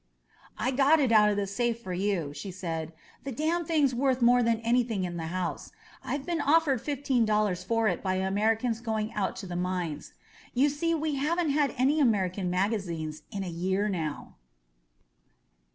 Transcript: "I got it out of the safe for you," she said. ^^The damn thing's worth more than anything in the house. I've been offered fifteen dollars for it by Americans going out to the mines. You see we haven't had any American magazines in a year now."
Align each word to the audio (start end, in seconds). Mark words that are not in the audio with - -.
"I 0.57 0.71
got 0.71 0.99
it 0.99 1.11
out 1.11 1.29
of 1.29 1.37
the 1.37 1.45
safe 1.45 1.79
for 1.83 1.93
you," 1.93 2.33
she 2.33 2.49
said. 2.49 2.91
^^The 3.23 3.35
damn 3.35 3.65
thing's 3.65 3.93
worth 3.93 4.19
more 4.19 4.41
than 4.41 4.59
anything 4.61 5.03
in 5.03 5.17
the 5.17 5.27
house. 5.27 5.71
I've 6.03 6.25
been 6.25 6.41
offered 6.41 6.81
fifteen 6.81 7.23
dollars 7.23 7.63
for 7.63 7.87
it 7.87 8.01
by 8.01 8.15
Americans 8.15 8.81
going 8.81 9.13
out 9.13 9.35
to 9.35 9.45
the 9.45 9.55
mines. 9.55 10.13
You 10.55 10.69
see 10.69 10.95
we 10.95 11.17
haven't 11.17 11.51
had 11.51 11.75
any 11.77 11.99
American 11.99 12.49
magazines 12.49 13.21
in 13.29 13.43
a 13.43 13.47
year 13.47 13.87
now." 13.89 14.33